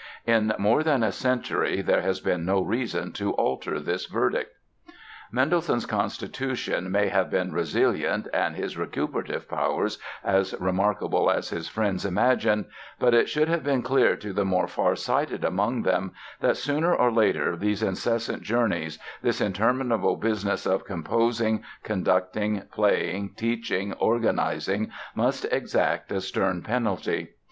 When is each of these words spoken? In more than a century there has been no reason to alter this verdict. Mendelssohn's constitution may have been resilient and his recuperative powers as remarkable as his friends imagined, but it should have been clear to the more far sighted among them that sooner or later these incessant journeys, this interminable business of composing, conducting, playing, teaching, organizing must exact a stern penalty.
In 0.25 0.51
more 0.57 0.81
than 0.81 1.03
a 1.03 1.11
century 1.11 1.83
there 1.83 2.01
has 2.01 2.21
been 2.21 2.43
no 2.43 2.59
reason 2.63 3.11
to 3.11 3.33
alter 3.33 3.79
this 3.79 4.07
verdict. 4.07 4.55
Mendelssohn's 5.31 5.85
constitution 5.85 6.91
may 6.91 7.09
have 7.09 7.29
been 7.29 7.53
resilient 7.53 8.27
and 8.33 8.55
his 8.55 8.79
recuperative 8.79 9.47
powers 9.47 9.99
as 10.23 10.55
remarkable 10.59 11.29
as 11.29 11.51
his 11.51 11.67
friends 11.69 12.03
imagined, 12.03 12.65
but 12.97 13.13
it 13.13 13.29
should 13.29 13.47
have 13.47 13.63
been 13.63 13.83
clear 13.83 14.15
to 14.15 14.33
the 14.33 14.43
more 14.43 14.65
far 14.67 14.95
sighted 14.95 15.43
among 15.45 15.83
them 15.83 16.13
that 16.39 16.57
sooner 16.57 16.95
or 16.95 17.11
later 17.11 17.55
these 17.55 17.83
incessant 17.83 18.41
journeys, 18.41 18.97
this 19.21 19.39
interminable 19.39 20.15
business 20.15 20.65
of 20.65 20.83
composing, 20.83 21.63
conducting, 21.83 22.63
playing, 22.71 23.35
teaching, 23.35 23.93
organizing 23.99 24.89
must 25.13 25.45
exact 25.53 26.11
a 26.11 26.19
stern 26.21 26.63
penalty. 26.63 27.35